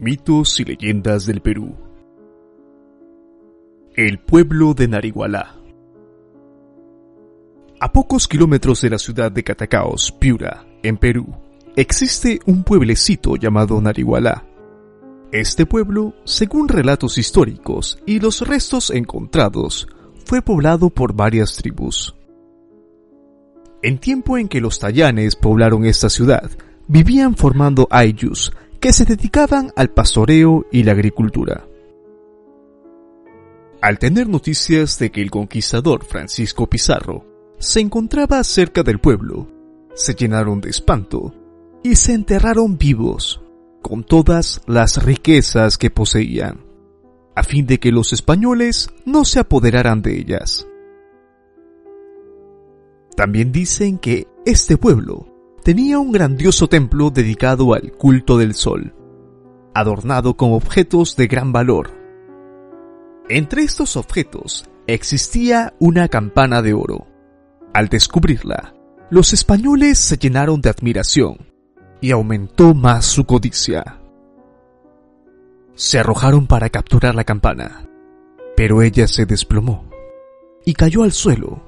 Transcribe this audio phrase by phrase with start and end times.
[0.00, 1.74] Mitos y leyendas del Perú.
[3.96, 5.56] El pueblo de Narigualá.
[7.80, 11.26] A pocos kilómetros de la ciudad de Catacaos, Piura, en Perú,
[11.74, 14.46] existe un pueblecito llamado Narigualá.
[15.32, 19.88] Este pueblo, según relatos históricos y los restos encontrados,
[20.26, 22.14] fue poblado por varias tribus.
[23.82, 26.48] En tiempo en que los tayanes poblaron esta ciudad,
[26.86, 31.66] vivían formando ayllus que se dedicaban al pastoreo y la agricultura.
[33.80, 37.24] Al tener noticias de que el conquistador Francisco Pizarro
[37.58, 39.48] se encontraba cerca del pueblo,
[39.94, 41.34] se llenaron de espanto
[41.82, 43.40] y se enterraron vivos
[43.82, 46.64] con todas las riquezas que poseían,
[47.34, 50.66] a fin de que los españoles no se apoderaran de ellas.
[53.16, 55.37] También dicen que este pueblo
[55.68, 58.94] tenía un grandioso templo dedicado al culto del sol,
[59.74, 61.90] adornado con objetos de gran valor.
[63.28, 67.06] Entre estos objetos existía una campana de oro.
[67.74, 68.72] Al descubrirla,
[69.10, 71.36] los españoles se llenaron de admiración
[72.00, 74.00] y aumentó más su codicia.
[75.74, 77.86] Se arrojaron para capturar la campana,
[78.56, 79.84] pero ella se desplomó
[80.64, 81.62] y cayó al suelo,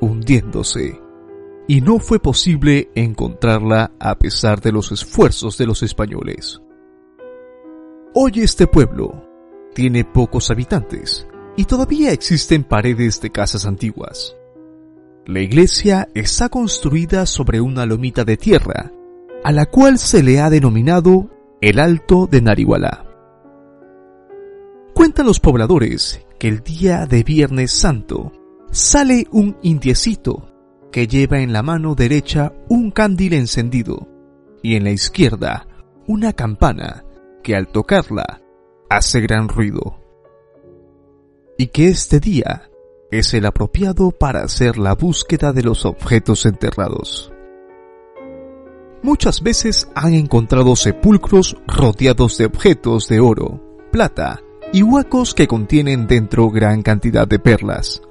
[0.00, 1.00] hundiéndose
[1.70, 6.60] y no fue posible encontrarla a pesar de los esfuerzos de los españoles.
[8.12, 9.24] Hoy este pueblo
[9.72, 14.34] tiene pocos habitantes y todavía existen paredes de casas antiguas.
[15.26, 18.90] La iglesia está construida sobre una lomita de tierra,
[19.44, 21.30] a la cual se le ha denominado
[21.60, 23.06] el Alto de Narigualá.
[24.92, 28.32] Cuentan los pobladores que el día de Viernes Santo
[28.72, 30.49] sale un indiecito
[30.90, 34.08] que lleva en la mano derecha un candil encendido
[34.62, 35.66] y en la izquierda
[36.06, 37.04] una campana
[37.42, 38.42] que al tocarla
[38.88, 39.98] hace gran ruido.
[41.56, 42.70] Y que este día
[43.10, 47.32] es el apropiado para hacer la búsqueda de los objetos enterrados.
[49.02, 56.06] Muchas veces han encontrado sepulcros rodeados de objetos de oro, plata y huacos que contienen
[56.06, 58.02] dentro gran cantidad de perlas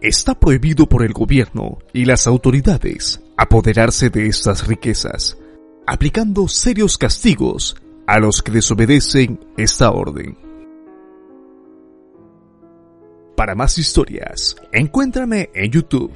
[0.00, 5.38] está prohibido por el gobierno y las autoridades apoderarse de estas riquezas,
[5.86, 7.76] aplicando serios castigos
[8.06, 10.36] a los que desobedecen esta orden.
[13.36, 16.12] Para más historias, encuéntrame en YouTube,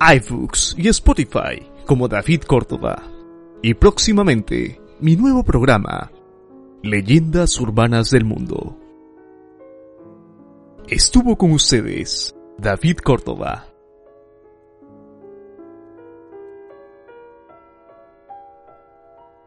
[0.00, 3.02] iBooks y Spotify como David Córdoba.
[3.62, 6.10] Y próximamente, mi nuevo programa,
[6.82, 8.76] Leyendas Urbanas del Mundo.
[10.88, 13.69] Estuvo con ustedes David Córdoba.